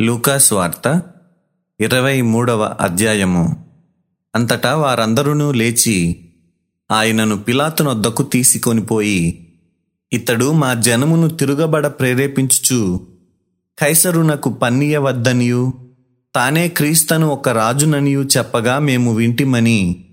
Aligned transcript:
లూకాస్ 0.00 0.52
వార్త 0.52 1.02
ఇరవై 1.80 2.20
మూడవ 2.20 2.76
అధ్యాయము. 2.80 3.66
అంతటా 4.34 4.74
వారందరూ 4.74 5.52
లేచి 5.52 6.28
ఆయనను 6.90 7.38
పిలాతునొద్దకు 7.38 8.22
తీసుకొనిపోయి 8.22 9.48
ఇతడు 10.12 10.52
మా 10.52 10.74
జనమును 10.74 11.28
తిరుగబడ 11.28 11.86
ప్రేరేపించుచు 11.86 13.00
కైసరునకు 13.78 14.50
పన్నీయవద్దనియు 14.50 15.72
తానే 16.34 16.68
క్రీస్తను 16.68 17.26
ఒక 17.28 17.48
రాజుననియు 17.48 18.20
చెప్పగా 18.20 18.78
మేము 18.78 19.14
వింటిమని 19.14 20.04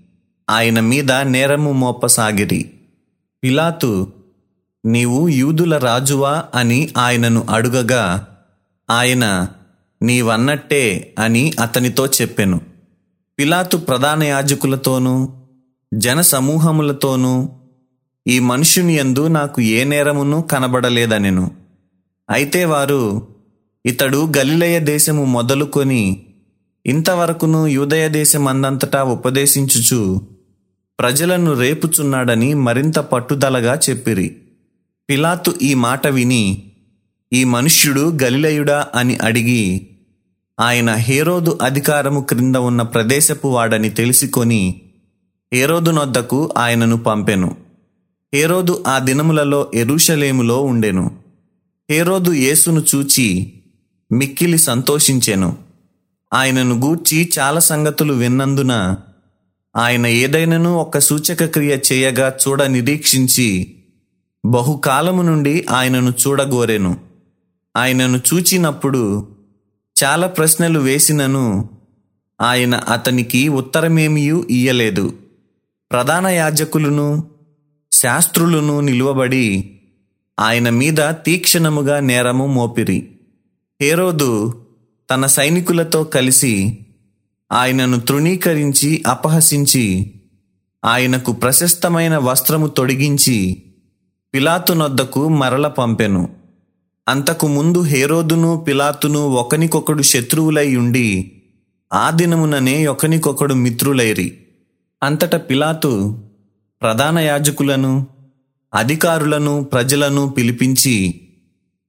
ఆయన 0.50 0.80
మీద 0.80 1.12
నేరము 1.12 1.72
మోపసాగిరి. 1.72 2.70
పిలాతు 3.44 4.12
నీవు 4.86 5.28
యూదుల 5.28 5.78
రాజువా 5.78 6.44
అని 6.54 6.90
ఆయనను 6.98 7.46
అడుగగా 7.50 8.28
ఆయన 8.90 9.48
నీవన్నట్టే 10.02 11.14
అని 11.18 11.52
అతనితో 11.60 12.06
చెప్పెను. 12.06 12.60
పిలాతు 13.38 13.76
ప్రధాన 13.76 14.22
యాజకులతోనూ 14.22 15.28
జన 15.94 16.20
సమూహములతోనూ 16.20 17.48
ఈ 18.28 18.38
మనుషుని 18.38 18.96
యందు 18.96 19.28
నాకు 19.28 19.60
ఏ 19.60 19.84
నేరమును 19.84 20.42
కనబడలేదనెను. 20.42 21.50
అయితే 22.30 22.64
వారు 22.64 23.28
ఇతడు 23.86 24.32
గలిలయ 24.36 24.80
దేశము 24.80 25.24
మొదలుకొని 25.24 26.26
ఇంతవరకును 26.86 27.66
యూదయ 27.66 28.08
దేశమందంతటా 28.08 29.02
ఉపదేశించుచు 29.02 30.20
ప్రజలను 31.00 31.52
రేపుచున్నాడని 31.52 32.54
మరింత 32.54 32.98
పట్టుదలగా 32.98 33.78
చెప్పిరి. 33.90 34.36
పిలాతు 35.10 35.54
ఈ 35.62 35.74
మాట 35.74 36.06
విని 36.06 36.65
ఈ 37.32 37.44
మనుష్యుడు 37.44 38.18
గలిలయుడా 38.22 38.86
అని 38.94 39.16
అడిగి 39.16 39.86
ఆయన 40.60 40.94
హేరోదు 40.94 41.58
అధికారము 41.62 42.20
క్రింద 42.20 42.56
ఉన్న 42.56 42.82
ప్రదేశపు 42.82 43.48
వాడని 43.48 43.90
తెలుసుకొని 43.90 44.80
హేరోదు 45.52 45.90
నొద్దకు 45.90 46.54
ఆయనను 46.58 46.96
పంపెను. 46.96 47.56
హేరోదు 48.34 48.84
ఆ 48.86 48.98
దినములలో 48.98 49.70
ఎరుషలేములో 49.74 50.62
ఉండెను. 50.62 51.10
హేరోదు 51.90 52.30
యేసును 52.30 52.84
చూచి 52.94 53.52
మిక్కిలి 54.12 54.58
సంతోషించెను. 54.58 55.56
ఆయనను 56.34 56.74
గూర్చి 56.74 57.30
చాలా 57.38 57.60
సంగతులు 57.60 58.12
విన్నందున 58.12 58.96
ఆయన 59.76 60.06
ఏదైనను 60.06 60.74
ఒక 60.74 60.98
సూచక 60.98 61.44
క్రియ 61.44 61.78
చేయగా 61.92 62.36
చూడ 62.48 62.62
నిరీక్షించి 62.62 63.74
బహుకాలము 64.44 65.22
నుండి 65.22 65.66
ఆయనను 65.70 66.10
చూడగోరెను. 66.10 67.05
ఆయనను 67.76 68.20
చూచినప్పుడు 68.34 69.28
చాలా 70.04 70.26
ప్రశ్నలు 70.26 70.80
వేసినను 70.80 71.70
ఆయన 72.40 72.74
అతనికి 72.74 73.48
ఉత్తరమేమియూ 73.48 74.46
ఇయ్యలేదు. 74.50 75.14
ప్రధాన 75.90 76.26
యాజకులను 76.26 77.24
శాస్త్రులను 77.92 78.80
నిలువబడి 78.80 79.78
ఆయన 80.40 80.70
మీద 80.70 80.96
తీక్షణముగా 81.10 82.00
నేరము 82.00 82.46
మోపిరి. 82.46 83.08
హేరోదు 83.80 84.64
తన 85.10 85.26
సైనికులతో 85.26 86.04
కలిసి 86.04 86.78
ఆయనను 87.52 88.00
తృణీకరించి 88.00 89.02
అపహసించి 89.06 90.14
ఆయనకు 90.84 91.32
ప్రశస్తమైన 91.32 92.16
వస్త్రము 92.16 92.66
తొడిగించి 92.66 93.62
పిలాతునొద్దకు 94.34 95.28
మరల 95.28 95.68
పంపెను. 95.68 96.35
అంతకు 97.08 97.46
ముందు 97.46 97.82
హేరోదును 97.82 98.64
పిలాతును 98.68 99.28
ఒకనికొకడు 99.28 100.02
శత్రువులై 100.02 100.76
ఉండి 100.76 101.32
ఆ 101.92 102.10
దినముననే 102.10 102.86
ఒకనికొకడు 102.86 103.54
మిత్రులైరి. 103.54 104.38
అంతట 105.02 105.36
పిలాతు 105.36 106.18
ప్రధాన 106.82 107.18
యాజకులను 107.18 108.06
అధికారులను 108.74 109.64
ప్రజలను 109.64 110.28
పిలిపించి 110.28 111.20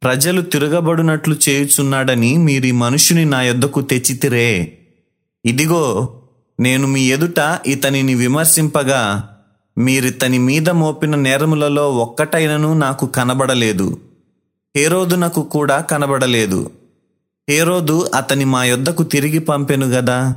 ప్రజలు 0.04 0.42
తిరగబడునట్లు 0.42 1.36
చేయుచున్నాడని 1.50 2.38
మీరీ 2.38 2.72
మనుషుని 2.72 3.26
నా 3.26 3.42
యొద్దకు 3.42 3.82
తెచ్చితిరే. 3.82 4.78
ఇదిగో 5.46 6.14
నేను 6.60 6.88
మీ 6.88 7.02
ఎదుట 7.02 7.60
ఇతనిని 7.66 8.16
విమర్శింపగా 8.16 9.30
మీరితని 9.78 10.38
మీద 10.38 10.70
మోపిన 10.70 11.16
నేరములలో 11.16 11.92
ఒక్కటైనను 11.92 12.74
నాకు 12.74 13.06
కనబడలేదు. 13.06 14.07
హేరోదునకు 14.78 15.42
కూడా 15.42 15.80
కనబడలేదు. 15.80 16.70
హేరోదు 17.50 18.12
అతని 18.16 18.46
మా 18.46 18.64
యొద్దకు 18.64 19.04
తిరిగి 19.04 19.40
పంపెను 19.40 19.88
గదా. 19.88 20.36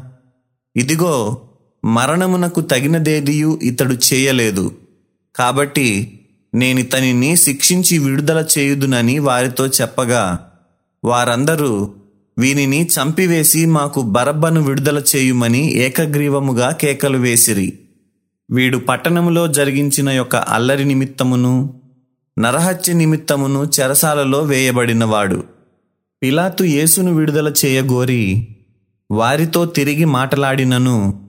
ఇదిగో 0.77 1.41
మరణమునకు 1.85 2.61
తగినదేదియు 2.61 3.61
ఇతడు 3.63 3.95
చేయలేదు. 3.95 4.73
కాబట్టి 5.37 6.21
నేనితనిని 6.55 7.37
శిక్షించి 7.37 7.99
విడుదల 7.99 8.47
చేయుదునని 8.59 9.19
వారితో 9.19 9.67
చెప్పగా 9.67 10.51
వారందరూ 11.05 11.95
వీనిని 12.39 12.87
చంపివేసి 12.87 13.67
మాకు 13.67 14.03
బరబ్బను 14.03 14.63
విడుదల 14.63 15.03
చేయుమని 15.17 15.73
ఏకగ్రీవముగా 15.73 16.71
కేకలు 16.71 17.19
వేసిరి. 17.19 17.79
వీడు 18.51 18.79
పట్టణములో 18.79 19.47
జరిగించిన 19.47 20.11
యొక్క 20.11 20.37
అల్లరి 20.37 20.85
నిమిత్తమును 20.85 21.81
నరహత్య 22.39 22.93
నిమిత్తమును 22.93 23.71
చెరసాలలో 23.81 24.41
వేయబడినవాడు. 24.41 25.45
పిలాతు 26.23 26.65
యేసును 26.65 27.15
విడుదల 27.15 27.53
చేయగోరి 27.65 28.49
వారితో 29.11 29.65
తిరిగి 29.65 30.05
మాటలాడినను. 30.05 31.21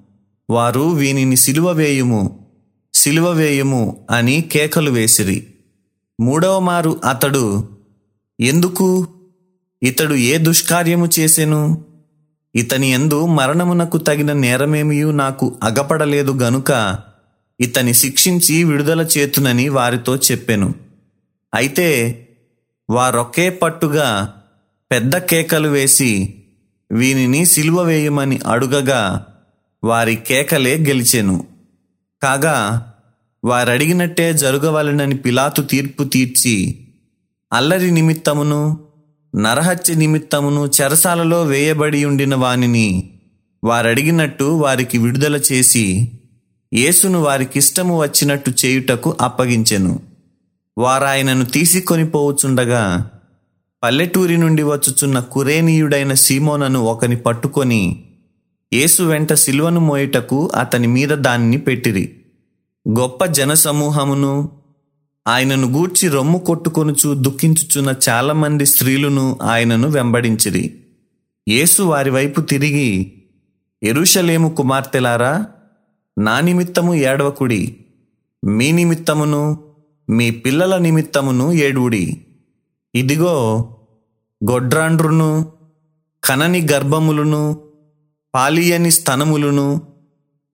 వారు 0.49 0.81
వీనిని 0.81 1.35
సిలువ 1.35 1.71
వేయుము 1.71 2.45
సిలువ 2.93 3.31
వేయుము 3.31 4.07
అని 4.11 4.41
కేకలు 4.41 4.91
వేసిరి. 4.91 5.47
మూడవ 6.21 6.59
మారు 6.59 7.01
అతడు 7.09 7.69
ఎందుకు? 8.39 9.07
ఇతడు 9.83 10.13
ఏ 10.13 10.37
దుష్కార్యము 10.37 11.09
చేసెను? 11.19 11.85
ఇతని 12.55 12.91
ఎందు 12.91 13.25
మరణమునకు 13.25 13.97
తగిన 13.97 14.33
నేరమేమియూ 14.33 15.11
నాకు 15.11 15.55
అగపడలేదు 15.63 16.31
గనుక 16.31 16.97
ఇతని 17.59 17.93
శిక్షించి 17.93 18.63
విడుదల 18.63 19.01
చేతునని 19.01 19.69
వారితో 19.69 20.15
చెప్పెను. 20.15 20.90
అయితే 21.53 22.27
వారొకే 22.89 23.49
పట్టుగా 23.49 24.33
పెద్ద 24.91 25.17
కేకలు 25.17 25.67
వేసి 25.67 26.35
వీనిని 26.91 27.45
సిలువ 27.45 27.81
వేయమని 27.81 28.39
అడుగగా 28.47 29.25
వారి 29.83 30.15
కేకలే 30.15 30.77
గెలిచెను. 30.77 31.47
కాగా 32.23 32.87
వారడిగినట్టే 33.43 34.33
జరుగవలనని 34.33 35.17
పిలాతు 35.17 35.61
తీర్పు 35.61 36.03
తీర్చి 36.03 36.87
అల్లరి 37.53 37.91
నిమిత్తమును 37.91 38.79
నరహత్య 39.35 39.93
నిమిత్తమును 39.93 40.71
చెరసాలలో 40.81 41.43
వేయబడి 41.43 42.05
ఉండిన 42.05 42.35
వానిని 42.35 43.13
వారడిగినట్టు 43.63 44.43
వారికి 44.43 44.97
విడుదల 44.97 45.35
చేసి 45.35 46.11
యేసును 46.73 47.19
వారికిష్టము 47.21 48.01
వచ్చినట్టు 48.01 48.51
చేయుటకు 48.65 49.17
అప్పగించెను. 49.21 50.10
వారాయనను 50.77 51.45
తీసుకొని 51.45 52.09
పోవుచుండగా 52.09 53.09
పల్లెటూరి 53.83 54.37
నుండి 54.37 54.63
వచ్చుచున్న 54.63 55.19
కురేనీయుడైన 55.19 56.13
సీమోనను 56.13 56.79
ఒకని 56.79 57.15
పట్టుకొని 57.15 58.03
యేసు 58.73 59.03
వెంట 59.03 59.33
సిలువను 59.33 59.79
మోయుటకు 59.79 60.51
అతని 60.55 60.87
మీద 60.87 61.09
దానిని 61.09 61.57
పెట్టిరి. 61.57 62.15
గొప్ప 62.99 63.25
జనసమూహమును 63.25 64.49
ఆయనను 65.27 65.67
గూర్చి 65.67 66.07
రొమ్ము 66.07 66.39
కొట్టుకొనుచు 66.39 67.13
దుఃఖించుచున్న 67.13 67.93
చాలామంది 68.09 68.65
స్త్రీలను 68.65 69.39
ఆయనను 69.43 69.87
వెంబడించిరి. 69.87 70.77
యేసు 71.49 71.83
వారి 71.83 72.09
వైపు 72.09 72.41
తిరిగి 72.41 73.13
ఎరుషలేము 73.83 74.49
కుమార్తెలారా 74.49 75.45
నా 76.17 76.39
నిమిత్తము 76.39 76.93
ఏడవకుడి. 76.93 77.77
మీ 78.45 78.71
నిమిత్తమును 78.71 79.70
మీ 80.11 80.31
పిల్లల 80.31 80.77
నిమిత్తమును 80.77 81.51
ఏడుడి 81.51 82.25
ఇదిగో 82.95 83.65
గొడ్రాండ్రును 84.51 85.51
కనని 86.23 86.67
గర్భములను 86.71 87.59
పాలియని 88.35 88.91
స్తనములను 88.91 89.81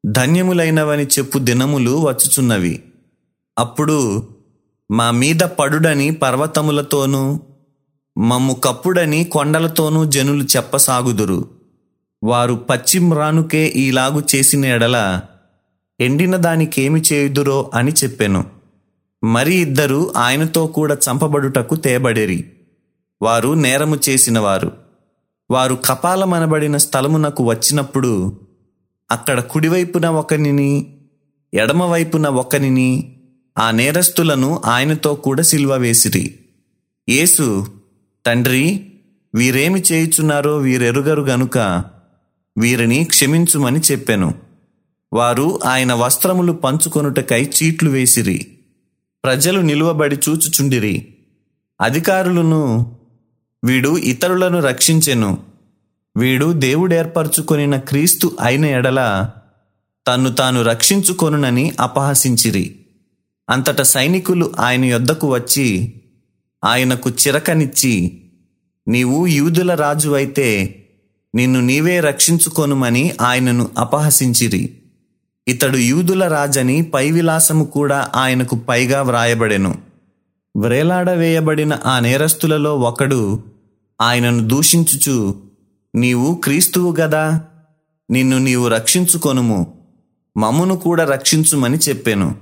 ధన్యములైనవని 0.06 1.04
చెప్పు 1.04 1.40
దినములు 1.40 1.92
వచ్చుచున్నవి. 1.92 2.84
అప్పుడు 3.58 4.28
మా 4.92 5.12
మీద 5.12 5.40
పడుడని 5.40 6.12
పర్వతములతోనూ 6.12 7.40
మమ్ము 8.18 8.54
కప్పుడని 8.54 9.24
కొండలతోనూ 9.24 10.06
జనులు 10.06 10.44
చెప్పసాగుదురు. 10.44 11.50
వారు 12.24 12.54
పశ్చిమ్రానుకే 12.54 13.68
ఈలాగు 13.68 14.24
చేసిన 14.36 14.66
ఎడల 14.66 15.22
ఎండిన 16.00 16.36
దానికేమి 16.36 17.02
చేయుదురో 17.14 17.72
అని 17.74 17.92
చెప్పాను. 17.92 18.57
మరి 19.24 19.56
ఇద్దరు 19.56 20.14
ఆయనతో 20.18 20.68
కూడా 20.68 20.96
చంపబడుటకు 20.96 21.76
తేబడిరి. 21.76 22.52
వారు 23.22 23.54
నేరము 23.54 24.00
చేసినవారు. 24.10 24.72
వారు 25.52 25.76
కపాలమనబడిన 25.86 26.78
స్థలమునకు 26.78 27.44
వచ్చినప్పుడు 27.44 28.40
అక్కడ 29.12 29.40
కుడివైపున 29.40 30.10
ఒకనిని 30.10 30.98
ఎడమవైపున 31.54 32.28
ఒకనిని 32.28 33.18
ఆ 33.58 33.72
నేరస్తులను 33.72 34.62
ఆయనతో 34.66 35.14
కూడా 35.14 35.42
సిల్వ 35.42 35.76
వేసిరి. 35.76 36.40
యేసు 37.10 37.68
తండ్రి 38.26 38.94
వీరేమి 39.36 39.84
చేయుచున్నారో 39.92 40.58
వీరెరుగరు 40.58 41.22
గనుక 41.22 41.58
వీరిని 42.58 43.04
క్షమించుమని 43.04 43.80
చెప్పెను. 43.80 44.34
వారు 45.14 45.60
ఆయన 45.66 45.94
వస్త్రములు 45.94 46.52
పంచుకొనుటకై 46.52 47.50
చీట్లు 47.64 47.90
వేసిరి. 47.90 48.57
ప్రజలు 49.24 49.60
నిలువబడి 49.60 50.16
చూచుచుండిరి. 50.30 51.16
అధికారులను 51.82 52.96
వీడు 53.64 53.98
ఇతరులను 53.98 54.60
రక్షించెను. 54.60 55.38
వీడు 56.18 56.54
దేవుడేర్పరచుకొనిన 56.54 57.78
క్రీస్తు 57.78 58.38
అయిన 58.40 58.66
ఎడల 58.66 59.30
తన్ను 60.08 60.34
తాను 60.34 60.64
రక్షించుకొనునని 60.64 61.72
అపహసించిరి. 61.80 62.76
అంతట 63.50 63.82
సైనికులు 63.82 64.52
ఆయన 64.60 64.86
యొద్దకు 64.86 65.34
వచ్చి 65.34 65.94
ఆయనకు 66.66 67.10
చిరకనిచ్చి 67.10 68.22
నీవు 68.88 69.28
యూదుల 69.28 69.74
రాజు 69.74 70.10
అయితే 70.10 70.84
నిన్ను 71.36 71.60
నీవే 71.60 72.00
రక్షించుకొనుమని 72.00 73.14
ఆయనను 73.22 73.70
అపహసించిరి. 73.78 74.77
ఇతడు 75.48 75.78
యూదుల 75.78 76.28
రాజని 76.28 76.82
పై 76.82 77.12
విలాసము 77.12 77.66
కూడా 77.66 78.10
ఆయనకు 78.16 78.56
పైగా 78.56 79.02
వ్రాయబడెను. 79.02 79.76
వ్రేలాడవేయబడిన 80.58 81.78
ఆ 81.86 82.00
నేరస్తులలో 82.00 82.76
ఒకడు 82.76 83.44
ఆయనను 84.02 84.48
దూషించుచు 84.48 85.36
నీవు 85.96 86.36
క్రీస్తువు 86.36 86.96
గదా 86.96 87.42
నిన్ను 88.12 88.38
నీవు 88.38 88.68
రక్షించుకొనుము 88.68 89.78
మమ్మును 90.38 90.78
కూడా 90.78 91.04
రక్షించుమని 91.04 91.78
చెప్పాను. 91.78 92.36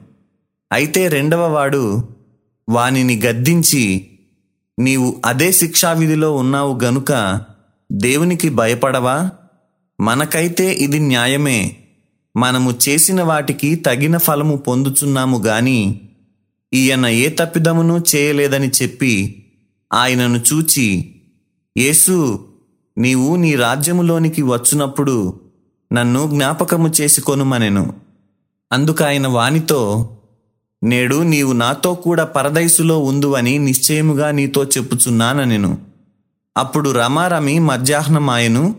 అయితే 0.74 1.08
రెండవ 1.08 1.54
వాడు 1.54 2.08
వానిని 2.70 3.22
గద్దించి 3.26 4.08
నీవు 4.80 5.22
అదే 5.26 5.52
శిక్షావిధిలో 5.52 6.36
ఉన్నావు 6.36 6.80
గనుక 6.84 7.42
దేవునికి 7.92 8.50
భయపడవా? 8.50 9.30
మనకైతే 10.02 10.74
ఇది 10.74 11.00
న్యాయమే. 11.00 11.78
మనము 12.38 12.74
చేసిన 12.90 13.24
వాటికి 13.24 13.76
తగిన 13.76 14.18
ఫలము 14.18 14.58
పొందుచున్నాము 14.58 15.38
గాని 15.38 16.02
ఈయన 16.74 17.08
ఏ 17.08 17.30
తప్పిదమును 17.30 18.04
చేయలేదని 18.16 18.72
చెప్పి 18.82 19.46
ఆయనను 19.94 20.44
చూచి 20.54 21.16
యేసు 21.78 22.46
నీవు 22.98 23.36
నీ 23.36 23.56
రాజ్యములోనికి 23.56 24.42
వచ్చునప్పుడు 24.42 25.40
నన్ను 25.94 26.30
జ్ఞాపకము 26.30 26.92
చేసుకొనుమనెను. 27.02 27.94
అందుకాయన 28.72 29.28
వానితో 29.28 30.10
నేడు 30.84 31.16
నీవు 31.16 31.54
నాతో 31.54 31.94
కూడా 31.94 32.24
పరదైసులో 32.24 33.00
ఉందువని 33.00 33.58
నిశ్చయముగా 33.58 34.32
నీతో 34.32 34.64
చెప్పుచున్నానెను 34.64 35.78
అప్పుడు 36.58 36.90
రమారమి 36.90 37.60
మధ్యాహ్నమాయను. 37.60 38.76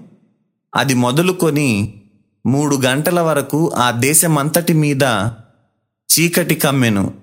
అది 0.76 0.94
మొదలుకొని 0.94 1.94
మూడు 2.46 2.76
గంటల 2.76 3.20
వరకు 3.20 3.70
ఆ 3.70 3.90
దేశమంతటి 3.90 4.72
మీద 4.72 5.02
చీకటి 5.86 6.54
కమ్మెను. 6.54 7.14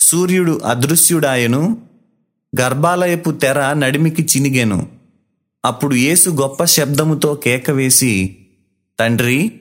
సూర్యుడు 0.00 0.60
అదృశ్యుడాయను. 0.64 1.76
గర్భాలయపు 2.60 3.30
తెర 3.30 3.72
నడిమికి 3.72 4.22
చినిగెను. 4.22 4.88
అప్పుడు 5.64 5.94
యేసు 5.94 6.30
గొప్ప 6.30 6.64
శబ్దముతో 6.64 7.34
కేకవేసి 7.34 8.36
తండ్రి 9.00 9.60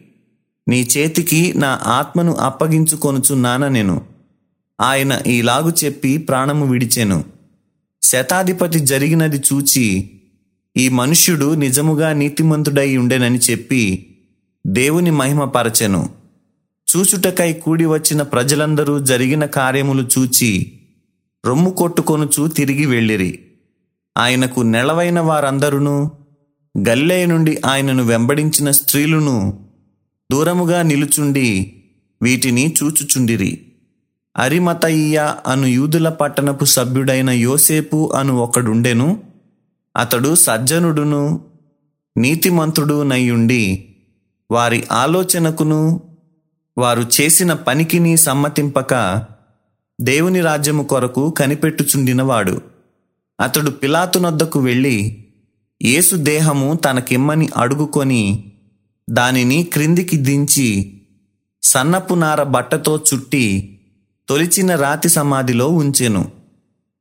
నీ 0.68 0.88
చేతికి 0.98 1.54
నా 1.56 1.80
ఆత్మను 1.84 2.34
అప్పగించుకొనుచున్నాన 2.34 3.68
నేను? 3.68 4.02
ఆయన 4.82 5.22
ఈలాగు 5.28 5.74
చెప్పి 5.86 6.18
ప్రాణము 6.18 6.72
విడిచెను. 6.72 7.26
శతాధిపతి 8.02 8.80
జరిగినది 8.80 9.38
చూచి 9.38 10.12
ఈ 10.78 10.90
మనుష్యుడు 10.90 11.54
నిజముగా 11.54 12.14
నీతిమంతుడై 12.14 12.98
ఉండెనని 12.98 13.38
చెప్పి 13.38 14.12
దేవుని 14.66 15.12
మహిమపరచెను. 15.12 16.10
చూచుటకై 16.96 17.54
కూడి 17.54 17.86
వచ్చిన 17.86 18.22
ప్రజలందరూ 18.22 19.00
జరిగిన 19.00 19.46
కార్యములు 19.46 20.08
చూచి 20.20 20.80
రొమ్ము 21.46 21.72
కొట్టుకొనుచూ 21.72 22.48
తిరిగి 22.48 22.86
వెళ్ళిరి. 22.86 23.40
ఆయనకు 24.18 24.62
నెలవైన 24.62 25.20
వారందరూ 25.20 26.10
గల్లే 26.90 27.26
నుండి 27.26 27.62
ఆయనను 27.66 28.04
వెంబడించిన 28.04 28.72
స్త్రీలను 28.72 29.66
దూరముగా 30.32 30.82
నిలుచుండి 30.82 31.74
వీటిని 32.22 32.76
చూచుచుండిరి. 32.84 33.66
అరిమతయ్య 34.38 35.36
అను 35.48 35.66
యూదుల 35.66 36.10
పట్టణపు 36.10 36.66
సభ్యుడైన 36.66 37.30
యోసేపు 37.30 38.12
అను 38.16 38.36
ఒకడుండెను. 38.36 39.24
అతడు 39.98 40.36
సజ్జనుడును 40.36 41.46
నీతిమంతుడు 42.18 43.04
నయ్యుండి 43.04 43.95
వారి 44.52 44.84
ఆలోచనకును 44.92 46.02
వారు 46.78 47.06
చేసిన 47.22 47.54
పనికిని 47.54 48.18
సమ్మతింపక 48.18 49.26
దేవుని 50.02 50.42
రాజ్యము 50.42 50.84
కొరకు 50.84 51.30
కనిపెట్టుచుండినవాడు. 51.30 52.62
అతడు 53.42 53.72
పిలాతునొద్దకు 53.72 54.60
వెళ్ళి 54.60 55.26
యేసు 55.84 56.16
దేహము 56.16 56.76
తనకిమ్మని 56.76 57.50
అడుగుకొని 57.58 58.52
దానిని 59.10 59.64
క్రిందికి 59.64 60.18
దించి 60.18 61.02
సన్నపు 61.64 62.14
నార 62.14 62.44
బట్టతో 62.44 63.04
చుట్టి 63.14 63.80
తొలిచిన 64.30 64.76
రాతి 64.76 65.10
సమాధిలో 65.10 65.68
ఉంచెను. 65.68 66.32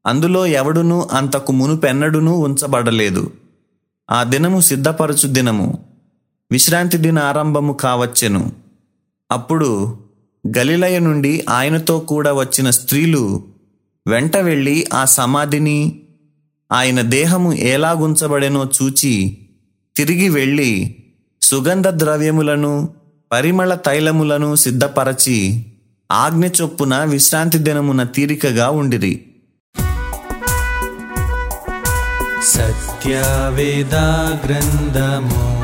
అందులో 0.07 0.47
ఎవడునూ 0.47 1.09
అంతకు 1.13 1.53
మునుపెన్నడునూ 1.53 2.33
ఉంచబడలేదు. 2.39 3.33
ఆ 4.11 4.23
దినము 4.23 4.61
సిద్ధపరచు 4.61 5.27
దినము. 5.27 5.94
విశ్రాంతి 6.55 6.97
దిన 6.97 7.19
ఆరంభము 7.19 7.73
కావచ్చెను. 7.73 8.53
అప్పుడు 9.33 9.99
గలిలయ 10.59 10.99
నుండి 10.99 11.45
ఆయనతో 11.51 11.99
కూడా 11.99 12.33
వచ్చిన 12.33 12.71
స్త్రీలు 12.71 13.45
వెంట 14.07 14.37
వెళ్ళి 14.37 14.87
ఆ 14.93 15.05
సమాధిని 15.05 16.01
ఆయన 16.73 17.01
దేహము 17.01 17.53
ఎలాగుంచబడెనో 17.53 18.71
చూచి 18.83 19.39
తిరిగి 19.97 20.29
వెళ్ళి 20.29 20.97
సుగంధ 21.43 21.89
ద్రవ్యములను 21.89 22.89
పరిమళ 23.33 23.75
తైలములను 23.75 24.55
సిద్ధపరచి 24.55 25.67
ఆజ్ఞ 26.13 26.47
చొప్పున 26.47 27.05
విశ్రాంతి 27.05 27.59
దినమున 27.59 28.03
తీరికగా 28.03 28.71
ఉండిరి. 28.71 29.25
సత్యవేదా 32.45 34.41
గ్రంథము 34.47 35.64